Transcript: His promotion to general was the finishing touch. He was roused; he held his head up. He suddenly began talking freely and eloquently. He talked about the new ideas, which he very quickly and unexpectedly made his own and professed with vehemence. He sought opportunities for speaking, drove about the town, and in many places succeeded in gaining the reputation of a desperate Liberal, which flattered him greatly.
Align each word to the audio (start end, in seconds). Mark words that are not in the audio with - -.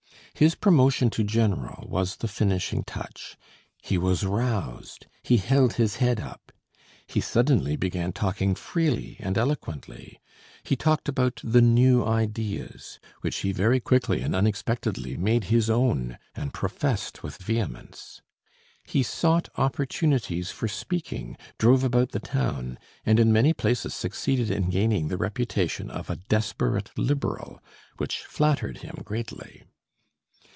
His 0.33 0.55
promotion 0.55 1.11
to 1.11 1.23
general 1.23 1.87
was 1.87 2.15
the 2.15 2.27
finishing 2.27 2.83
touch. 2.83 3.37
He 3.83 3.95
was 3.99 4.25
roused; 4.25 5.05
he 5.21 5.37
held 5.37 5.73
his 5.73 5.97
head 5.97 6.19
up. 6.19 6.51
He 7.05 7.21
suddenly 7.21 7.75
began 7.75 8.11
talking 8.11 8.55
freely 8.55 9.17
and 9.19 9.37
eloquently. 9.37 10.19
He 10.63 10.75
talked 10.75 11.07
about 11.07 11.41
the 11.43 11.61
new 11.61 12.03
ideas, 12.03 12.97
which 13.19 13.35
he 13.39 13.51
very 13.51 13.79
quickly 13.79 14.23
and 14.23 14.33
unexpectedly 14.33 15.15
made 15.15 15.43
his 15.53 15.69
own 15.69 16.17
and 16.33 16.51
professed 16.53 17.21
with 17.21 17.37
vehemence. 17.37 18.23
He 18.83 19.03
sought 19.03 19.47
opportunities 19.57 20.49
for 20.49 20.67
speaking, 20.67 21.37
drove 21.59 21.83
about 21.83 22.13
the 22.13 22.19
town, 22.19 22.79
and 23.05 23.19
in 23.19 23.31
many 23.31 23.53
places 23.53 23.93
succeeded 23.93 24.49
in 24.49 24.71
gaining 24.71 25.09
the 25.09 25.17
reputation 25.17 25.91
of 25.91 26.09
a 26.09 26.15
desperate 26.15 26.89
Liberal, 26.97 27.61
which 27.97 28.25
flattered 28.25 28.79
him 28.79 28.99
greatly. 29.05 29.65